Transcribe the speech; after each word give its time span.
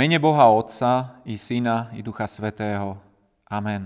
Mene 0.00 0.16
Boha 0.16 0.48
Otca 0.48 1.20
i 1.28 1.36
Syna 1.36 1.92
i 1.92 2.00
Ducha 2.00 2.24
Svetého. 2.24 2.96
Amen. 3.44 3.84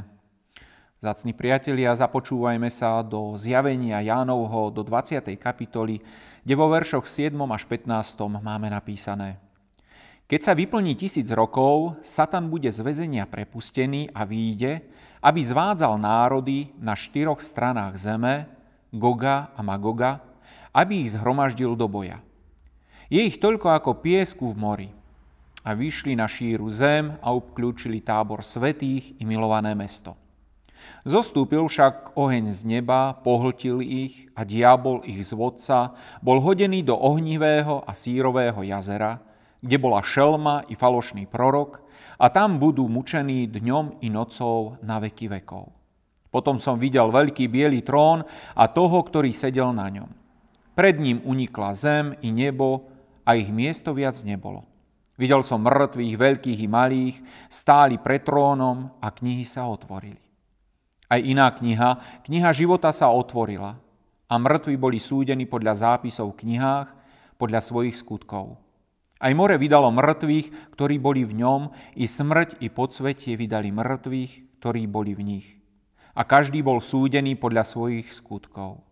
Zacni 1.02 1.34
priatelia, 1.34 1.90
započúvajme 1.90 2.70
sa 2.70 3.02
do 3.02 3.34
zjavenia 3.34 3.98
Jánovho 3.98 4.70
do 4.70 4.86
20. 4.86 5.26
kapitoly, 5.34 5.98
kde 6.46 6.54
vo 6.54 6.70
veršoch 6.70 7.10
7 7.10 7.34
až 7.50 7.66
15 7.66 8.30
máme 8.30 8.70
napísané. 8.70 9.42
Keď 10.30 10.38
sa 10.38 10.54
vyplní 10.54 10.94
tisíc 10.94 11.26
rokov, 11.34 11.98
Satan 12.06 12.46
bude 12.46 12.70
z 12.70 12.78
väzenia 12.78 13.26
prepustený 13.26 14.14
a 14.14 14.22
výjde, 14.22 14.86
aby 15.18 15.42
zvádzal 15.42 15.98
národy 15.98 16.70
na 16.78 16.94
štyroch 16.94 17.42
stranách 17.42 17.98
zeme, 17.98 18.46
Goga 18.94 19.50
a 19.50 19.66
Magoga, 19.66 20.22
aby 20.70 21.02
ich 21.02 21.18
zhromaždil 21.18 21.74
do 21.74 21.90
boja. 21.90 22.22
Je 23.10 23.18
ich 23.18 23.42
toľko 23.42 23.66
ako 23.74 23.98
piesku 23.98 24.54
v 24.54 24.58
mori 24.62 24.90
a 25.64 25.72
vyšli 25.72 26.12
na 26.12 26.28
šíru 26.28 26.68
zem 26.68 27.16
a 27.24 27.32
obklúčili 27.32 28.04
tábor 28.04 28.44
svetých 28.44 29.16
i 29.16 29.24
milované 29.24 29.72
mesto. 29.72 30.14
Zostúpil 31.08 31.64
však 31.64 32.12
oheň 32.16 32.44
z 32.52 32.60
neba, 32.68 33.16
pohltil 33.24 33.80
ich 33.80 34.28
a 34.36 34.44
diabol 34.44 35.00
ich 35.08 35.24
z 35.24 35.32
vodca 35.32 35.96
bol 36.20 36.44
hodený 36.44 36.84
do 36.84 36.92
ohnivého 36.92 37.80
a 37.88 37.96
sírového 37.96 38.60
jazera, 38.60 39.24
kde 39.64 39.76
bola 39.80 40.04
šelma 40.04 40.68
i 40.68 40.76
falošný 40.76 41.24
prorok 41.24 41.80
a 42.20 42.28
tam 42.28 42.60
budú 42.60 42.84
mučení 42.84 43.48
dňom 43.48 44.04
i 44.04 44.12
nocou 44.12 44.76
na 44.84 45.00
veky 45.00 45.32
vekov. 45.40 45.72
Potom 46.28 46.60
som 46.60 46.76
videl 46.76 47.08
veľký 47.08 47.48
biely 47.48 47.80
trón 47.80 48.26
a 48.52 48.64
toho, 48.68 49.00
ktorý 49.00 49.32
sedel 49.32 49.72
na 49.72 49.88
ňom. 49.88 50.10
Pred 50.74 50.98
ním 50.98 51.18
unikla 51.22 51.70
zem 51.72 52.18
i 52.20 52.34
nebo 52.34 52.90
a 53.24 53.38
ich 53.38 53.48
miesto 53.48 53.94
viac 53.94 54.20
nebolo. 54.26 54.73
Videl 55.14 55.46
som 55.46 55.62
mŕtvych, 55.62 56.14
veľkých 56.18 56.60
i 56.66 56.68
malých, 56.68 57.16
stáli 57.46 58.02
pred 58.02 58.26
trónom 58.26 58.98
a 58.98 59.14
knihy 59.14 59.46
sa 59.46 59.70
otvorili. 59.70 60.18
Aj 61.06 61.22
iná 61.22 61.54
kniha, 61.54 62.22
kniha 62.26 62.50
života 62.50 62.90
sa 62.90 63.14
otvorila 63.14 63.78
a 64.26 64.34
mŕtvi 64.34 64.74
boli 64.74 64.98
súdení 64.98 65.46
podľa 65.46 65.86
zápisov 65.86 66.34
v 66.34 66.38
knihách, 66.42 66.88
podľa 67.38 67.60
svojich 67.62 67.94
skutkov. 67.94 68.58
Aj 69.22 69.30
more 69.30 69.54
vydalo 69.54 69.94
mŕtvych, 69.94 70.74
ktorí 70.74 70.98
boli 70.98 71.22
v 71.22 71.38
ňom, 71.46 71.70
i 71.94 72.10
smrť, 72.10 72.58
i 72.58 72.66
podsvetie 72.66 73.38
vydali 73.38 73.70
mŕtvych, 73.70 74.58
ktorí 74.58 74.82
boli 74.90 75.14
v 75.14 75.22
nich. 75.22 75.48
A 76.18 76.26
každý 76.26 76.58
bol 76.66 76.82
súdený 76.82 77.38
podľa 77.38 77.62
svojich 77.62 78.10
skutkov. 78.10 78.82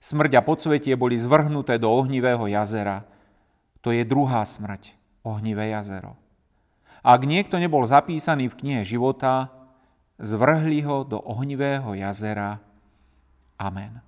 Smrť 0.00 0.32
a 0.40 0.42
podsvetie 0.42 0.96
boli 0.96 1.20
zvrhnuté 1.20 1.76
do 1.76 1.92
ohnivého 1.92 2.48
jazera. 2.48 3.04
To 3.84 3.92
je 3.92 4.00
druhá 4.08 4.40
smrť 4.48 5.01
ohnivé 5.22 5.70
jazero. 5.70 6.18
Ak 7.02 7.26
niekto 7.26 7.58
nebol 7.58 7.82
zapísaný 7.82 8.46
v 8.46 8.58
knihe 8.62 8.82
života, 8.86 9.50
zvrhli 10.22 10.86
ho 10.86 11.02
do 11.02 11.18
ohnivého 11.18 11.98
jazera. 11.98 12.62
Amen. 13.58 13.98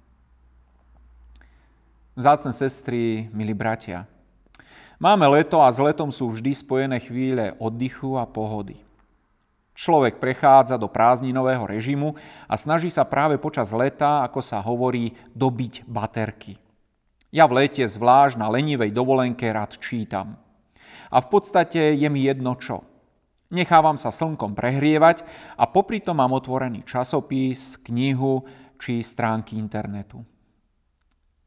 Vzácne 2.15 2.55
sestry, 2.55 3.27
milí 3.35 3.51
bratia, 3.51 4.07
máme 5.03 5.27
leto 5.27 5.59
a 5.59 5.67
s 5.67 5.83
letom 5.83 6.15
sú 6.15 6.31
vždy 6.31 6.55
spojené 6.55 7.03
chvíle 7.03 7.51
oddychu 7.59 8.15
a 8.15 8.23
pohody. 8.23 8.79
Človek 9.75 10.23
prechádza 10.23 10.79
do 10.79 10.87
prázdninového 10.87 11.67
režimu 11.67 12.15
a 12.47 12.55
snaží 12.55 12.95
sa 12.95 13.03
práve 13.03 13.35
počas 13.43 13.75
leta, 13.75 14.23
ako 14.23 14.39
sa 14.39 14.63
hovorí, 14.63 15.11
dobiť 15.35 15.83
baterky. 15.91 16.55
Ja 17.35 17.51
v 17.51 17.67
lete 17.67 17.83
zvlášť 17.83 18.39
na 18.39 18.47
lenivej 18.47 18.95
dovolenke 18.95 19.51
rád 19.51 19.75
čítam– 19.83 20.39
a 21.15 21.23
v 21.23 21.27
podstate 21.31 21.95
je 21.95 22.09
mi 22.11 22.27
jedno 22.27 22.59
čo. 22.59 22.83
Nechávam 23.55 23.95
sa 23.95 24.11
slnkom 24.11 24.59
prehrievať 24.59 25.23
a 25.55 25.71
popri 25.71 26.03
tom 26.03 26.19
mám 26.19 26.35
otvorený 26.35 26.83
časopis, 26.83 27.79
knihu 27.87 28.43
či 28.83 28.99
stránky 28.99 29.55
internetu. 29.55 30.19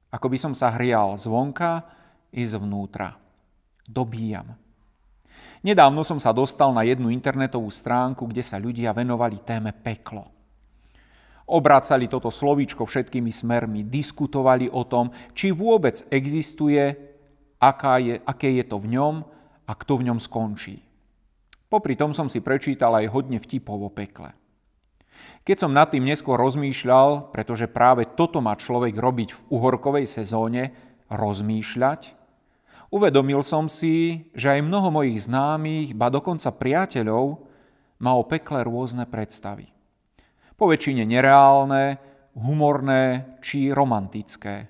Ako 0.07 0.31
by 0.31 0.37
som 0.39 0.53
sa 0.55 0.71
hrial 0.71 1.19
zvonka 1.19 1.83
i 2.31 2.47
zvnútra. 2.47 3.11
Dobíjam. 3.83 4.55
Nedávno 5.67 5.99
som 6.07 6.15
sa 6.15 6.31
dostal 6.31 6.71
na 6.71 6.87
jednu 6.87 7.11
internetovú 7.11 7.67
stránku, 7.67 8.23
kde 8.31 8.39
sa 8.39 8.55
ľudia 8.55 8.95
venovali 8.95 9.43
téme 9.43 9.75
peklo. 9.75 10.31
Obracali 11.47 12.07
toto 12.07 12.31
slovíčko 12.31 12.87
všetkými 12.87 13.31
smermi, 13.31 13.83
diskutovali 13.83 14.71
o 14.71 14.87
tom, 14.87 15.11
či 15.35 15.51
vôbec 15.51 16.07
existuje, 16.07 16.83
aká 17.59 17.99
je, 17.99 18.15
aké 18.23 18.55
je 18.59 18.63
to 18.63 18.79
v 18.79 18.95
ňom 18.95 19.36
a 19.67 19.71
kto 19.75 19.99
v 19.99 20.05
ňom 20.11 20.19
skončí. 20.23 20.79
Popri 21.67 21.99
tom 21.99 22.15
som 22.15 22.31
si 22.31 22.39
prečítal 22.39 22.95
aj 22.95 23.11
hodne 23.11 23.43
vtipov 23.43 23.77
o 23.83 23.91
pekle. 23.91 24.31
Keď 25.43 25.57
som 25.67 25.75
nad 25.75 25.91
tým 25.91 26.07
neskôr 26.07 26.39
rozmýšľal, 26.39 27.35
pretože 27.35 27.67
práve 27.67 28.07
toto 28.07 28.39
má 28.39 28.55
človek 28.55 28.95
robiť 28.95 29.29
v 29.35 29.39
uhorkovej 29.51 30.07
sezóne, 30.07 30.71
rozmýšľať, 31.11 32.15
uvedomil 32.91 33.43
som 33.43 33.67
si, 33.67 34.27
že 34.31 34.55
aj 34.55 34.63
mnoho 34.63 34.91
mojich 34.91 35.27
známych, 35.27 35.91
ba 35.95 36.07
dokonca 36.07 36.51
priateľov, 36.55 37.43
má 37.99 38.13
o 38.15 38.23
pekle 38.23 38.63
rôzne 38.63 39.09
predstavy. 39.09 39.67
Po 40.55 40.69
väčšine 40.69 41.03
nereálne, 41.03 41.97
humorné 42.37 43.37
či 43.41 43.73
romantické. 43.73 44.69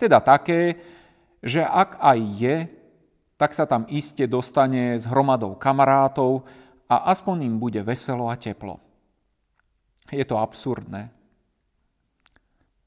Teda 0.00 0.24
také, 0.24 0.80
že 1.44 1.60
ak 1.60 2.00
aj 2.00 2.18
je, 2.40 2.56
tak 3.34 3.50
sa 3.52 3.66
tam 3.66 3.86
iste 3.90 4.24
dostane 4.30 4.94
s 4.94 5.04
hromadou 5.10 5.58
kamarátov 5.58 6.46
a 6.86 7.10
aspoň 7.10 7.50
im 7.50 7.56
bude 7.58 7.82
veselo 7.82 8.30
a 8.30 8.38
teplo. 8.38 8.78
Je 10.12 10.22
to 10.22 10.38
absurdné. 10.38 11.10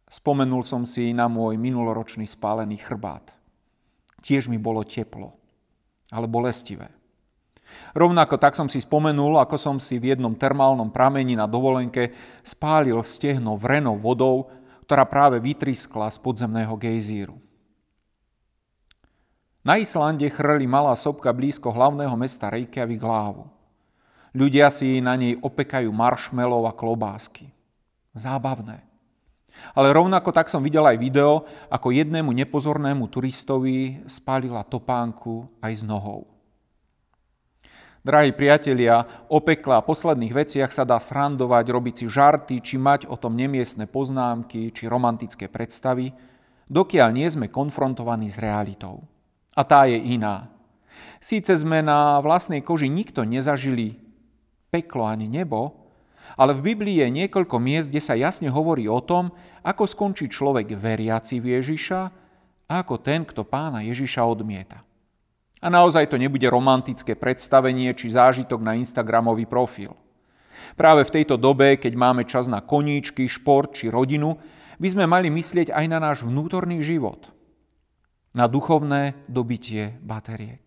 Spomenul 0.07 0.63
som 0.63 0.87
si 0.87 1.11
na 1.11 1.27
môj 1.27 1.59
minuloročný 1.59 2.23
spálený 2.23 2.79
chrbát. 2.79 3.35
Tiež 4.23 4.47
mi 4.47 4.55
bolo 4.55 4.87
teplo, 4.87 5.35
ale 6.07 6.31
bolestivé. 6.31 6.87
Rovnako 7.91 8.39
tak 8.39 8.55
som 8.55 8.71
si 8.71 8.79
spomenul, 8.79 9.35
ako 9.43 9.59
som 9.59 9.75
si 9.83 9.99
v 9.99 10.15
jednom 10.15 10.31
termálnom 10.31 10.87
pramení 10.87 11.35
na 11.35 11.43
dovolenke 11.43 12.15
spálil 12.39 12.95
stehno 13.03 13.59
vrenou 13.59 13.99
vodou, 13.99 14.47
ktorá 14.87 15.03
práve 15.03 15.43
vytriskla 15.43 16.07
z 16.07 16.17
podzemného 16.23 16.71
gejzíru. 16.79 17.35
Na 19.67 19.75
Islande 19.75 20.31
chrli 20.31 20.63
malá 20.63 20.95
sopka 20.95 21.27
blízko 21.35 21.75
hlavného 21.75 22.15
mesta 22.15 22.47
Reykjavik 22.47 23.03
hlavu. 23.03 23.51
Ľudia 24.31 24.71
si 24.71 25.03
na 25.03 25.19
nej 25.19 25.35
opekajú 25.43 25.91
maršmelov 25.91 26.63
a 26.63 26.71
klobásky. 26.71 27.51
Zábavné. 28.15 28.87
Ale 29.75 29.91
rovnako 29.91 30.31
tak 30.31 30.47
som 30.47 30.63
videl 30.63 30.87
aj 30.87 30.95
video, 30.95 31.43
ako 31.67 31.91
jednému 31.91 32.31
nepozornému 32.31 33.11
turistovi 33.11 34.07
spálila 34.07 34.63
topánku 34.63 35.51
aj 35.59 35.73
s 35.73 35.83
nohou. 35.83 36.31
Drahí 38.07 38.31
priatelia, 38.31 39.03
o 39.27 39.43
pekle 39.43 39.75
a 39.75 39.83
posledných 39.83 40.31
veciach 40.31 40.71
sa 40.71 40.87
dá 40.87 40.95
srandovať, 40.95 41.67
robiť 41.67 41.95
si 41.99 42.05
žarty, 42.07 42.63
či 42.63 42.79
mať 42.79 43.11
o 43.11 43.19
tom 43.19 43.35
nemiestne 43.35 43.83
poznámky, 43.83 44.71
či 44.71 44.87
romantické 44.87 45.51
predstavy, 45.51 46.15
dokiaľ 46.71 47.09
nie 47.11 47.27
sme 47.27 47.51
konfrontovaní 47.51 48.31
s 48.31 48.39
realitou. 48.39 49.03
A 49.57 49.65
tá 49.65 49.89
je 49.89 49.97
iná. 49.97 50.53
Síce 51.17 51.49
sme 51.57 51.81
na 51.81 52.21
vlastnej 52.21 52.61
koži 52.61 52.93
nikto 52.93 53.25
nezažili 53.25 53.97
peklo 54.69 55.09
ani 55.09 55.25
nebo, 55.25 55.89
ale 56.37 56.53
v 56.53 56.73
Biblii 56.73 57.01
je 57.01 57.09
niekoľko 57.09 57.57
miest, 57.57 57.89
kde 57.89 58.03
sa 58.03 58.13
jasne 58.13 58.53
hovorí 58.53 58.85
o 58.85 59.01
tom, 59.01 59.33
ako 59.65 59.89
skončí 59.89 60.29
človek 60.29 60.77
veriaci 60.77 61.41
v 61.41 61.57
Ježiša 61.57 61.99
a 62.69 62.73
ako 62.85 63.01
ten, 63.01 63.25
kto 63.25 63.41
pána 63.47 63.81
Ježiša 63.81 64.21
odmieta. 64.21 64.85
A 65.57 65.73
naozaj 65.73 66.13
to 66.13 66.21
nebude 66.21 66.45
romantické 66.45 67.17
predstavenie 67.17 67.89
či 67.97 68.13
zážitok 68.13 68.61
na 68.61 68.77
Instagramový 68.77 69.49
profil. 69.49 69.97
Práve 70.77 71.01
v 71.01 71.13
tejto 71.17 71.33
dobe, 71.33 71.81
keď 71.81 71.97
máme 71.97 72.21
čas 72.29 72.45
na 72.45 72.61
koníčky, 72.61 73.25
šport 73.25 73.73
či 73.73 73.89
rodinu, 73.89 74.37
by 74.77 74.87
sme 74.93 75.09
mali 75.09 75.33
myslieť 75.33 75.73
aj 75.73 75.85
na 75.89 75.97
náš 75.97 76.21
vnútorný 76.21 76.77
život– 76.85 77.25
na 78.35 78.45
duchovné 78.47 79.27
dobitie 79.27 79.95
bateriek. 80.03 80.61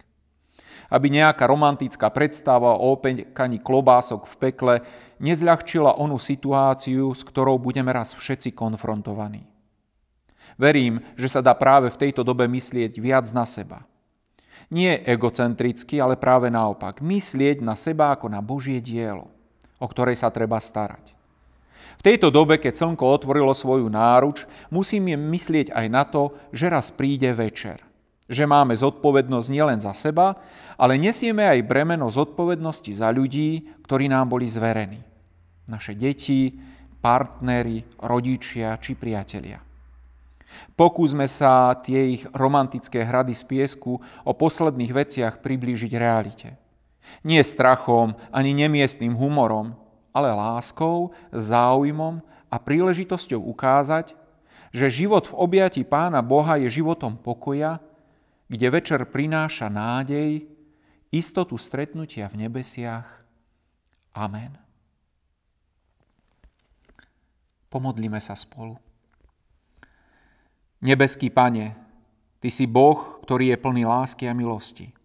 Aby 0.91 1.07
nejaká 1.13 1.47
romantická 1.47 2.11
predstava 2.11 2.75
o 2.75 2.99
opekaní 2.99 3.63
klobások 3.63 4.27
v 4.27 4.35
pekle 4.43 4.75
nezľahčila 5.23 5.95
onú 6.01 6.19
situáciu, 6.19 7.15
s 7.15 7.23
ktorou 7.23 7.63
budeme 7.63 7.95
raz 7.95 8.17
všetci 8.19 8.51
konfrontovaní. 8.57 9.47
Verím, 10.59 10.99
že 11.15 11.31
sa 11.31 11.41
dá 11.41 11.55
práve 11.55 11.95
v 11.95 12.01
tejto 12.01 12.27
dobe 12.27 12.51
myslieť 12.51 12.99
viac 12.99 13.31
na 13.31 13.47
seba. 13.47 13.87
Nie 14.71 14.99
egocentricky, 15.03 16.03
ale 16.03 16.19
práve 16.19 16.51
naopak. 16.51 17.03
Myslieť 17.03 17.63
na 17.63 17.79
seba 17.79 18.15
ako 18.15 18.31
na 18.31 18.43
Božie 18.43 18.79
dielo, 18.83 19.31
o 19.79 19.87
ktorej 19.87 20.19
sa 20.19 20.31
treba 20.31 20.59
starať. 20.59 21.20
V 22.01 22.07
tejto 22.09 22.33
dobe, 22.33 22.57
keď 22.57 22.81
slnko 22.81 23.05
otvorilo 23.05 23.53
svoju 23.53 23.85
náruč, 23.93 24.49
musíme 24.73 25.21
myslieť 25.21 25.69
aj 25.69 25.87
na 25.93 26.09
to, 26.09 26.33
že 26.49 26.73
raz 26.73 26.89
príde 26.89 27.29
večer. 27.37 27.85
že 28.31 28.47
máme 28.47 28.79
zodpovednosť 28.79 29.49
nielen 29.51 29.83
za 29.83 29.91
seba, 29.91 30.39
ale 30.79 30.95
nesieme 30.95 31.51
aj 31.51 31.67
bremeno 31.67 32.07
zodpovednosti 32.07 32.95
za 32.95 33.11
ľudí, 33.11 33.83
ktorí 33.83 34.07
nám 34.07 34.31
boli 34.31 34.47
zverení. 34.47 35.03
Naše 35.67 35.99
deti, 35.99 36.55
partnery, 37.03 37.83
rodičia 37.99 38.79
či 38.79 38.95
priatelia. 38.95 39.59
Pokúsme 40.79 41.27
sa 41.27 41.75
tie 41.83 42.15
ich 42.15 42.23
romantické 42.31 43.03
hrady 43.03 43.35
z 43.35 43.43
piesku 43.51 43.99
o 43.99 44.33
posledných 44.33 44.95
veciach 44.95 45.35
priblížiť 45.43 45.93
realite. 45.99 46.55
Nie 47.27 47.43
strachom 47.43 48.15
ani 48.31 48.55
nemiestným 48.55 49.19
humorom, 49.19 49.75
ale 50.11 50.31
láskou, 50.35 51.15
záujmom 51.31 52.23
a 52.51 52.57
príležitosťou 52.59 53.39
ukázať, 53.39 54.15
že 54.71 54.87
život 54.87 55.27
v 55.27 55.39
objati 55.39 55.83
Pána 55.83 56.23
Boha 56.23 56.59
je 56.59 56.71
životom 56.71 57.19
pokoja, 57.19 57.83
kde 58.51 58.67
večer 58.71 59.03
prináša 59.07 59.71
nádej, 59.71 60.47
istotu 61.11 61.59
stretnutia 61.59 62.27
v 62.31 62.47
nebesiach. 62.47 63.07
Amen. 64.15 64.59
Pomodlíme 67.71 68.19
sa 68.19 68.35
spolu. 68.35 68.75
Nebeský 70.83 71.31
Pane, 71.31 71.79
Ty 72.41 72.49
si 72.49 72.65
Boh, 72.65 73.21
ktorý 73.21 73.53
je 73.53 73.61
plný 73.61 73.85
lásky 73.85 74.25
a 74.25 74.33
milosti. 74.33 74.97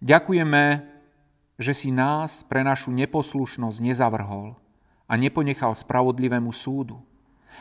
Ďakujeme, 0.00 0.64
že 1.58 1.74
si 1.74 1.90
nás 1.90 2.46
pre 2.46 2.62
našu 2.62 2.94
neposlušnosť 2.94 3.78
nezavrhol 3.82 4.54
a 5.10 5.12
neponechal 5.18 5.74
spravodlivému 5.74 6.54
súdu 6.54 7.02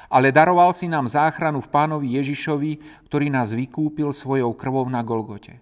ale 0.05 0.29
daroval 0.31 0.71
si 0.71 0.85
nám 0.85 1.09
záchranu 1.09 1.59
v 1.59 1.71
pánovi 1.71 2.07
Ježišovi, 2.21 2.71
ktorý 3.09 3.27
nás 3.33 3.51
vykúpil 3.51 4.13
svojou 4.13 4.53
krvou 4.53 4.85
na 4.87 5.01
Golgote. 5.01 5.59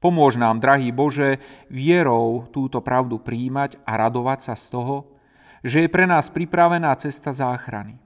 Pomôž 0.00 0.40
nám, 0.40 0.64
drahý 0.64 0.92
Bože, 0.92 1.40
vierou 1.68 2.48
túto 2.48 2.80
pravdu 2.80 3.20
príjmať 3.20 3.76
a 3.84 4.00
radovať 4.00 4.38
sa 4.48 4.54
z 4.56 4.66
toho, 4.72 4.96
že 5.60 5.84
je 5.84 5.92
pre 5.92 6.08
nás 6.08 6.32
pripravená 6.32 6.88
cesta 6.96 7.36
záchrany. 7.36 8.00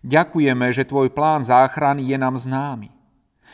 Ďakujeme, 0.00 0.72
že 0.72 0.88
Tvoj 0.88 1.12
plán 1.12 1.44
záchrany 1.44 2.08
je 2.08 2.16
nám 2.16 2.40
známy. 2.40 2.88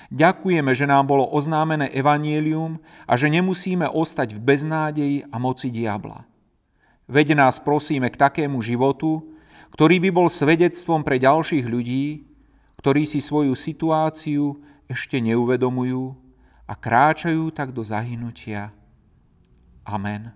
Ďakujeme, 0.08 0.72
že 0.72 0.88
nám 0.88 1.04
bolo 1.04 1.28
oznámené 1.28 1.92
evanielium 1.92 2.80
a 3.04 3.18
že 3.18 3.28
nemusíme 3.28 3.84
ostať 3.90 4.38
v 4.38 4.40
beznádeji 4.40 5.16
a 5.28 5.36
moci 5.36 5.68
diabla. 5.68 6.24
Veď 7.08 7.36
nás 7.36 7.60
prosíme 7.60 8.08
k 8.08 8.20
takému 8.20 8.60
životu, 8.60 9.24
ktorý 9.72 10.00
by 10.08 10.10
bol 10.12 10.28
svedectvom 10.32 11.04
pre 11.04 11.20
ďalších 11.20 11.64
ľudí, 11.64 12.24
ktorí 12.80 13.04
si 13.04 13.20
svoju 13.20 13.52
situáciu 13.52 14.60
ešte 14.88 15.20
neuvedomujú 15.20 16.16
a 16.68 16.72
kráčajú 16.72 17.52
tak 17.52 17.72
do 17.72 17.84
zahynutia. 17.84 18.72
Amen. 19.84 20.32